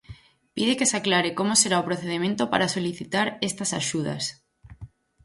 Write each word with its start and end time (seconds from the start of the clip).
Pide 0.55 0.77
que 0.77 0.89
se 0.91 0.97
aclare 0.99 1.31
como 1.39 1.53
será 1.61 1.77
o 1.79 1.87
procedemento 1.89 2.43
para 2.51 2.71
solicitar 2.75 3.27
estas 3.49 3.71
axudas. 3.81 4.23